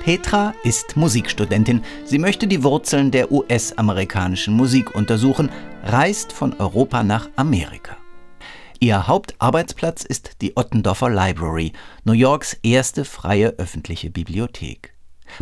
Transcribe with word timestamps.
Petra 0.00 0.54
ist 0.64 0.96
Musikstudentin. 0.96 1.82
Sie 2.06 2.18
möchte 2.18 2.46
die 2.46 2.64
Wurzeln 2.64 3.10
der 3.10 3.30
US-amerikanischen 3.30 4.54
Musik 4.54 4.94
untersuchen, 4.94 5.50
reist 5.84 6.32
von 6.32 6.54
Europa 6.58 7.02
nach 7.02 7.28
Amerika. 7.36 7.98
Ihr 8.80 9.06
Hauptarbeitsplatz 9.06 10.04
ist 10.04 10.40
die 10.40 10.56
Ottendorfer 10.56 11.10
Library, 11.10 11.72
New 12.04 12.14
Yorks 12.14 12.56
erste 12.62 13.04
freie 13.04 13.50
öffentliche 13.58 14.08
Bibliothek. 14.08 14.94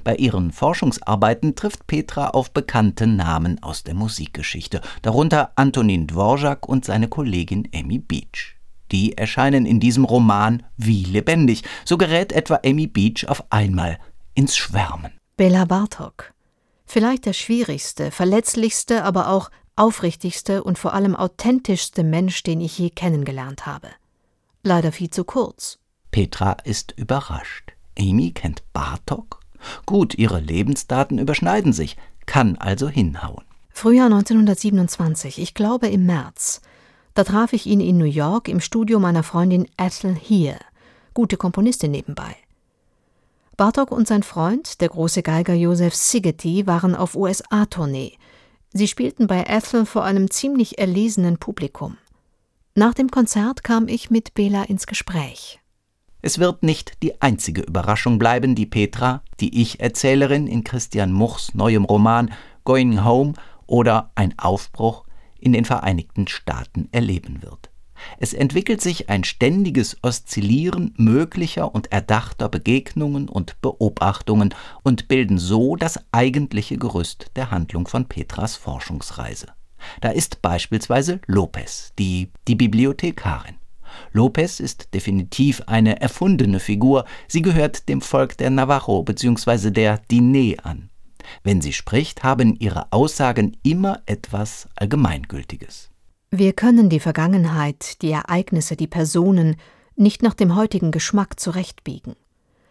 Bei 0.03 0.17
ihren 0.17 0.51
Forschungsarbeiten 0.51 1.55
trifft 1.55 1.87
Petra 1.87 2.31
auf 2.31 2.51
bekannte 2.51 3.07
Namen 3.07 3.63
aus 3.63 3.85
der 3.85 3.95
Musikgeschichte, 3.95 4.81
darunter 5.03 5.53
Antonin 5.55 6.09
Dvorak 6.09 6.69
und 6.69 6.85
seine 6.85 7.07
Kollegin 7.07 7.69
Amy 7.73 8.01
Beach. 8.01 8.57
Die 8.91 9.17
erscheinen 9.17 9.67
in 9.67 9.81
diesem 9.81 10.05
Roman 10.05 10.65
wie 10.77 11.05
lebendig. 11.05 11.63
So 11.85 11.97
gerät 11.97 12.33
etwa 12.33 12.61
Amy 12.65 12.87
Beach 12.87 13.29
auf 13.29 13.45
einmal 13.51 13.99
ins 14.39 14.57
Schwärmen. 14.57 15.11
Bela 15.37 15.65
Bartok. 15.65 16.33
Vielleicht 16.87 17.27
der 17.27 17.33
schwierigste, 17.33 18.13
verletzlichste, 18.13 19.03
aber 19.03 19.31
auch 19.31 19.51
aufrichtigste 19.75 20.63
und 20.63 20.79
vor 20.79 20.95
allem 20.95 21.17
authentischste 21.17 22.05
Mensch, 22.05 22.45
den 22.45 22.61
ich 22.61 22.79
je 22.79 22.91
kennengelernt 22.91 23.67
habe. 23.67 23.89
Leider 24.63 24.93
viel 24.93 25.11
zu 25.11 25.25
kurz. 25.25 25.81
Petra 26.13 26.53
ist 26.63 26.95
überrascht. 26.97 27.73
Amy 27.99 28.31
kennt 28.31 28.63
Bartok? 28.73 29.41
Gut, 29.87 30.15
ihre 30.15 30.39
Lebensdaten 30.39 31.19
überschneiden 31.19 31.73
sich, 31.73 31.97
kann 32.25 32.57
also 32.59 32.89
hinhauen. 32.89 33.45
Frühjahr 33.71 34.07
1927, 34.07 35.41
ich 35.41 35.55
glaube 35.55 35.89
im 35.89 36.07
März. 36.07 36.61
Da 37.15 37.25
traf 37.25 37.53
ich 37.53 37.67
ihn 37.67 37.81
in 37.81 37.99
New 37.99 38.05
York 38.05 38.47
im 38.47 38.61
Studio 38.61 39.01
meiner 39.01 39.25
Freundin 39.25 39.67
Ethel 39.77 40.15
Heer, 40.15 40.61
gute 41.13 41.37
Komponistin 41.37 41.91
nebenbei. 41.91 42.37
Bartok 43.59 43.91
und 43.91 44.07
sein 44.07 44.23
Freund, 44.23 44.81
der 44.81 44.89
große 44.89 45.25
Geiger 45.25 45.53
Joseph 45.53 45.93
Sigeti, 45.93 46.69
waren 46.69 46.95
auf 46.95 47.17
USA-Tournee. 47.17 48.13
Sie 48.73 48.87
spielten 48.87 49.27
bei 49.27 49.47
Ethel 49.49 49.85
vor 49.85 50.05
einem 50.05 50.31
ziemlich 50.31 50.79
erlesenen 50.79 51.39
Publikum. 51.39 51.99
Nach 52.77 52.95
dem 52.95 53.11
Konzert 53.11 53.65
kam 53.65 53.89
ich 53.89 54.11
mit 54.11 54.35
Bela 54.35 54.63
ins 54.63 54.87
Gespräch. 54.87 55.59
Es 56.23 56.39
wird 56.39 56.63
nicht 56.63 57.03
die 57.03 57.21
einzige 57.21 57.63
Überraschung 57.63 58.21
bleiben, 58.21 58.55
die 58.55 58.67
Petra, 58.67 59.25
die 59.41 59.61
Ich-Erzählerin 59.61 60.47
in 60.47 60.63
Christian 60.63 61.13
Muchs 61.13 61.53
neuem 61.53 61.85
Roman 61.85 62.33
Going 62.63 63.05
Home 63.05 63.33
oder 63.67 64.13
Ein 64.15 64.39
Aufbruch 64.39 65.05
in 65.41 65.53
den 65.53 65.65
Vereinigten 65.65 66.29
Staaten 66.29 66.89
erleben 66.93 67.43
wird. 67.43 67.68
Es 68.19 68.33
entwickelt 68.33 68.81
sich 68.81 69.09
ein 69.09 69.25
ständiges 69.25 69.97
Oszillieren 70.03 70.95
möglicher 70.97 71.75
und 71.75 71.93
erdachter 71.93 72.49
Begegnungen 72.49 73.29
und 73.29 73.61
Beobachtungen 73.61 74.55
und 74.83 75.09
bilden 75.09 75.39
so 75.39 75.77
das 75.77 76.01
eigentliche 76.13 76.79
Gerüst 76.79 77.31
der 77.37 77.51
Handlung 77.51 77.87
von 77.87 78.07
Petras 78.07 78.57
Forschungsreise. 78.57 79.49
Da 80.01 80.11
ist 80.11 80.43
beispielsweise 80.43 81.21
Lopez, 81.27 81.93
die, 81.99 82.31
die 82.47 82.57
Bibliothekarin. 82.57 83.57
Lopez 84.13 84.61
ist 84.61 84.93
definitiv 84.95 85.63
eine 85.67 86.01
erfundene 86.01 86.61
Figur, 86.61 87.05
sie 87.27 87.43
gehört 87.43 87.89
dem 87.89 88.01
Volk 88.01 88.37
der 88.37 88.51
Navajo 88.51 89.03
bzw. 89.03 89.71
der 89.71 90.03
Diné 90.11 90.59
an. 90.61 90.91
Wenn 91.43 91.61
sie 91.61 91.73
spricht, 91.73 92.23
haben 92.23 92.57
ihre 92.59 92.93
Aussagen 92.93 93.57
immer 93.63 94.03
etwas 94.07 94.69
Allgemeingültiges. 94.77 95.91
Wir 96.31 96.53
können 96.53 96.91
die 96.91 97.01
Vergangenheit, 97.01 98.03
die 98.03 98.11
Ereignisse, 98.11 98.77
die 98.77 98.87
Personen 98.87 99.57
nicht 99.97 100.23
nach 100.23 100.35
dem 100.35 100.55
heutigen 100.55 100.91
Geschmack 100.91 101.41
zurechtbiegen. 101.41 102.17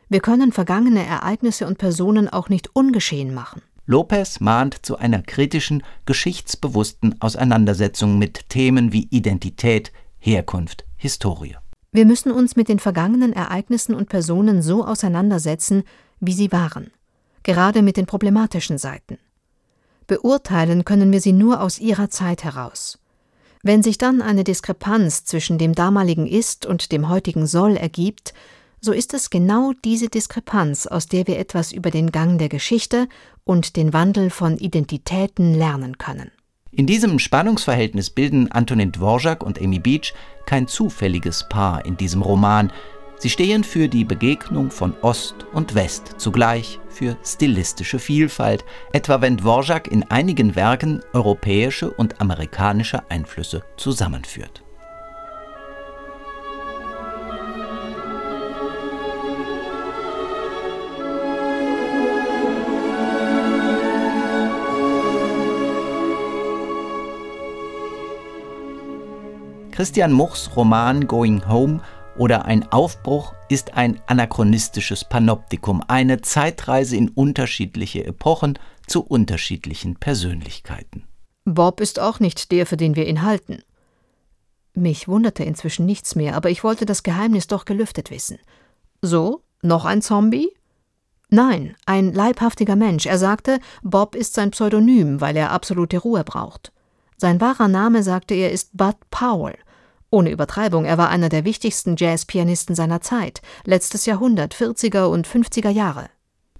Wir 0.09 0.19
können 0.19 0.51
vergangene 0.51 1.03
Ereignisse 1.03 1.65
und 1.65 1.79
Personen 1.79 2.29
auch 2.29 2.49
nicht 2.49 2.75
ungeschehen 2.75 3.33
machen. 3.33 3.63
Lopez 3.87 4.39
mahnt 4.41 4.85
zu 4.85 4.97
einer 4.97 5.23
kritischen, 5.23 5.81
geschichtsbewussten 6.05 7.19
Auseinandersetzung 7.19 8.19
mit 8.19 8.47
Themen 8.49 8.93
wie 8.93 9.07
Identität, 9.09 9.91
Herkunft, 10.19 10.85
Historie. 10.95 11.55
Wir 11.91 12.05
müssen 12.05 12.31
uns 12.31 12.55
mit 12.55 12.69
den 12.69 12.79
vergangenen 12.79 13.33
Ereignissen 13.33 13.95
und 13.95 14.07
Personen 14.07 14.61
so 14.61 14.85
auseinandersetzen, 14.85 15.83
wie 16.19 16.33
sie 16.33 16.51
waren, 16.51 16.91
gerade 17.41 17.81
mit 17.81 17.97
den 17.97 18.05
problematischen 18.05 18.77
Seiten. 18.77 19.17
Beurteilen 20.05 20.85
können 20.85 21.11
wir 21.11 21.21
sie 21.21 21.33
nur 21.33 21.61
aus 21.61 21.79
ihrer 21.79 22.09
Zeit 22.09 22.43
heraus. 22.43 22.99
Wenn 23.63 23.83
sich 23.83 23.97
dann 23.97 24.21
eine 24.21 24.43
Diskrepanz 24.43 25.25
zwischen 25.25 25.57
dem 25.57 25.73
damaligen 25.73 26.27
Ist 26.27 26.65
und 26.65 26.91
dem 26.91 27.09
heutigen 27.09 27.47
Soll 27.47 27.75
ergibt, 27.75 28.33
so 28.79 28.91
ist 28.91 29.13
es 29.13 29.29
genau 29.29 29.73
diese 29.83 30.07
Diskrepanz, 30.07 30.85
aus 30.85 31.07
der 31.07 31.27
wir 31.27 31.39
etwas 31.39 31.71
über 31.71 31.89
den 31.89 32.11
Gang 32.11 32.37
der 32.37 32.49
Geschichte 32.49 33.07
und 33.43 33.75
den 33.75 33.91
Wandel 33.93 34.29
von 34.29 34.57
Identitäten 34.57 35.55
lernen 35.55 35.97
können. 35.97 36.31
In 36.71 36.85
diesem 36.85 37.17
Spannungsverhältnis 37.17 38.11
bilden 38.11 38.51
Antonin 38.51 38.91
Dvorak 38.91 39.41
und 39.41 39.59
Amy 39.59 39.79
Beach 39.79 40.13
kein 40.45 40.67
zufälliges 40.67 41.47
Paar 41.49 41.85
in 41.85 41.97
diesem 41.97 42.21
Roman, 42.21 42.71
Sie 43.19 43.31
stehen 43.31 43.63
für 43.63 43.87
die 43.87 44.05
Begegnung 44.05 44.69
von 44.69 44.93
Ost 45.01 45.47
und 45.51 45.73
West, 45.73 46.15
zugleich 46.17 46.79
für 46.87 47.17
stilistische 47.25 47.97
Vielfalt, 47.97 48.63
etwa 48.93 49.21
wenn 49.21 49.37
Dvorak 49.37 49.87
in 49.87 50.03
einigen 50.03 50.55
Werken 50.55 51.01
europäische 51.13 51.89
und 51.89 52.21
amerikanische 52.21 53.09
Einflüsse 53.09 53.63
zusammenführt. 53.75 54.63
Christian 69.71 70.11
Muchs 70.11 70.49
Roman 70.55 71.05
Going 71.07 71.47
Home 71.47 71.81
oder 72.17 72.45
ein 72.45 72.71
Aufbruch 72.71 73.33
ist 73.49 73.75
ein 73.75 73.99
anachronistisches 74.07 75.05
Panoptikum, 75.05 75.83
eine 75.87 76.21
Zeitreise 76.21 76.95
in 76.95 77.09
unterschiedliche 77.09 78.05
Epochen 78.05 78.57
zu 78.87 79.03
unterschiedlichen 79.03 79.95
Persönlichkeiten. 79.95 81.03
Bob 81.45 81.79
ist 81.79 81.99
auch 81.99 82.19
nicht 82.19 82.51
der, 82.51 82.65
für 82.65 82.77
den 82.77 82.95
wir 82.95 83.07
ihn 83.07 83.21
halten. 83.21 83.63
Mich 84.73 85.07
wunderte 85.07 85.43
inzwischen 85.43 85.85
nichts 85.85 86.15
mehr, 86.15 86.35
aber 86.35 86.49
ich 86.49 86.63
wollte 86.63 86.85
das 86.85 87.03
Geheimnis 87.03 87.47
doch 87.47 87.65
gelüftet 87.65 88.11
wissen. 88.11 88.37
So, 89.01 89.41
noch 89.61 89.85
ein 89.85 90.01
Zombie? 90.01 90.49
Nein, 91.29 91.75
ein 91.85 92.13
leibhaftiger 92.13 92.75
Mensch. 92.75 93.05
Er 93.05 93.17
sagte, 93.17 93.59
Bob 93.83 94.15
ist 94.15 94.33
sein 94.33 94.51
Pseudonym, 94.51 95.19
weil 95.19 95.35
er 95.35 95.51
absolute 95.51 95.97
Ruhe 95.97 96.23
braucht. 96.23 96.71
Sein 97.17 97.41
wahrer 97.41 97.67
Name, 97.67 98.03
sagte 98.03 98.35
er, 98.35 98.51
ist 98.51 98.77
Bud 98.77 98.95
Powell. 99.09 99.57
Ohne 100.09 100.31
Übertreibung, 100.31 100.85
er 100.85 100.97
war 100.97 101.09
einer 101.09 101.27
der 101.29 101.43
wichtigsten 101.43 101.95
Jazzpianisten 101.97 102.75
seiner 102.75 103.01
Zeit, 103.01 103.41
letztes 103.65 104.05
Jahrhundert, 104.05 104.55
40er 104.55 105.05
und 105.05 105.27
50er 105.27 105.69
Jahre. 105.69 106.09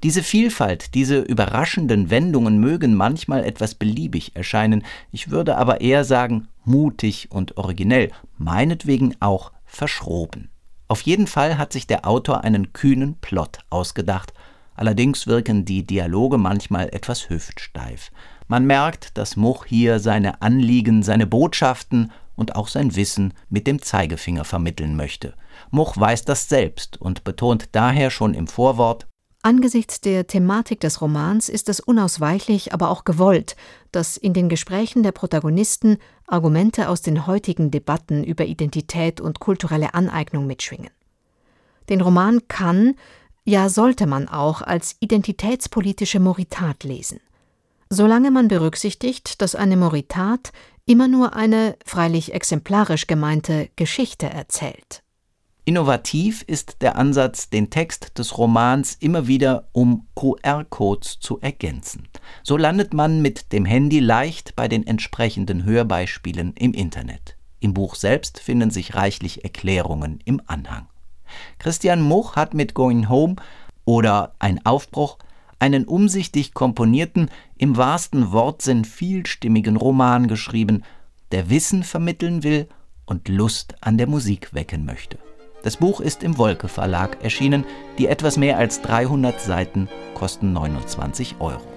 Diese 0.04 0.22
Vielfalt, 0.22 0.94
diese 0.94 1.20
überraschenden 1.20 2.10
Wendungen 2.10 2.60
mögen 2.60 2.94
manchmal 2.94 3.44
etwas 3.44 3.74
beliebig 3.74 4.36
erscheinen, 4.36 4.84
ich 5.12 5.32
würde 5.32 5.58
aber 5.58 5.82
eher 5.82 6.04
sagen 6.04 6.50
mutig 6.66 7.30
und 7.32 7.58
originell, 7.58 8.12
meinetwegen 8.38 9.16
auch 9.22 9.54
verschroben. 9.66 10.50
Auf 10.90 11.02
jeden 11.02 11.26
Fall 11.26 11.58
hat 11.58 11.74
sich 11.74 11.88
der 11.88 12.08
Autor 12.08 12.44
einen 12.44 12.74
kühnen 12.74 13.16
Plot 13.16 13.60
ausgedacht, 13.70 14.34
allerdings 14.76 15.26
wirken 15.26 15.66
die 15.66 15.86
Dialoge 15.86 16.38
manchmal 16.38 16.90
etwas 16.90 17.30
hüftsteif. 17.30 18.12
Man 18.48 18.66
merkt, 18.66 19.18
dass 19.18 19.36
Much 19.36 19.66
hier 19.66 20.00
seine 20.00 20.42
Anliegen, 20.42 21.02
seine 21.02 21.28
Botschaften 21.28 22.12
und 22.38 22.56
auch 22.56 22.70
sein 22.70 22.96
Wissen 22.96 23.34
mit 23.50 23.68
dem 23.68 23.82
Zeigefinger 23.82 24.46
vermitteln 24.46 24.96
möchte. 24.96 25.34
Much 25.70 25.98
weiß 25.98 26.24
das 26.24 26.48
selbst 26.48 26.96
und 27.02 27.26
betont 27.26 27.70
daher 27.74 28.10
schon 28.10 28.34
im 28.34 28.48
Vorwort 28.48 29.08
Angesichts 29.44 30.02
der 30.02 30.28
Thematik 30.28 30.82
des 30.82 31.00
Romans 31.00 31.48
ist 31.48 31.70
es 31.70 31.80
unausweichlich, 31.80 32.74
aber 32.74 32.90
auch 32.90 33.06
gewollt, 33.06 33.56
dass 33.94 34.18
in 34.18 34.34
den 34.34 34.50
Gesprächen 34.50 35.04
der 35.04 35.14
Protagonisten 35.14 36.00
Argumente 36.26 36.90
aus 36.90 37.02
den 37.02 37.28
heutigen 37.28 37.72
Debatten 37.72 38.26
über 38.26 38.46
Identität 38.46 39.22
und 39.22 39.40
kulturelle 39.40 39.94
Aneignung 39.94 40.48
mitschwingen. 40.48 40.90
Den 41.88 42.02
Roman 42.02 42.50
kann, 42.50 42.96
ja 43.46 43.70
sollte 43.70 44.08
man 44.08 44.28
auch 44.28 44.62
als 44.62 44.98
identitätspolitische 45.00 46.20
Moritat 46.20 46.84
lesen. 46.84 47.22
Solange 47.90 48.32
man 48.32 48.50
berücksichtigt, 48.50 49.42
dass 49.42 49.56
eine 49.56 49.78
Moritat 49.78 50.52
immer 50.88 51.08
nur 51.08 51.36
eine, 51.36 51.78
freilich 51.86 52.34
exemplarisch 52.34 53.06
gemeinte, 53.06 53.70
Geschichte 53.76 54.28
erzählt. 54.28 55.04
Innovativ 55.66 56.44
ist 56.44 56.82
der 56.82 56.96
Ansatz, 56.96 57.50
den 57.50 57.70
Text 57.70 58.18
des 58.18 58.38
Romans 58.38 58.96
immer 59.02 59.28
wieder 59.28 59.68
um 59.74 60.08
QR-Codes 60.16 61.20
zu 61.20 61.42
ergänzen. 61.42 62.08
So 62.42 62.56
landet 62.56 62.94
man 62.94 63.22
mit 63.22 63.52
dem 63.52 63.66
Handy 63.66 64.00
leicht 64.00 64.56
bei 64.56 64.70
den 64.70 64.88
entsprechenden 64.88 65.66
Hörbeispielen 65.66 66.54
im 66.54 66.74
Internet. 66.74 67.36
Im 67.60 67.74
Buch 67.74 67.96
selbst 67.96 68.40
finden 68.40 68.72
sich 68.72 68.96
reichlich 68.96 69.44
Erklärungen 69.44 70.22
im 70.24 70.42
Anhang. 70.48 70.88
Christian 71.60 72.02
Much 72.02 72.38
hat 72.38 72.54
mit 72.54 72.74
Going 72.74 73.10
Home 73.10 73.36
Oder 73.84 74.36
ein 74.40 74.66
Aufbruch, 74.66 75.18
einen 75.60 75.86
umsichtig 75.86 76.54
komponierten, 76.54 77.30
im 77.58 77.78
wahrsten 77.78 78.32
Wortsinn 78.32 78.86
vielstimmigen 78.86 79.76
Roman 79.76 80.28
geschrieben, 80.28 80.84
der 81.32 81.50
Wissen 81.50 81.84
vermitteln 81.84 82.44
will 82.44 82.68
und 83.06 83.28
Lust 83.28 83.76
an 83.82 83.98
der 83.98 84.08
Musik 84.08 84.54
wecken 84.54 84.86
möchte. 84.86 85.18
Das 85.64 85.78
Buch 85.78 86.00
ist 86.00 86.24
im 86.24 86.38
Wolke 86.38 86.68
Verlag 86.68 87.24
erschienen. 87.24 87.66
Die 87.98 88.08
etwas 88.08 88.38
mehr 88.38 88.58
als 88.58 88.82
300 88.84 89.42
Seiten 89.42 89.90
kosten 90.14 90.54
29 90.54 91.36
Euro. 91.40 91.77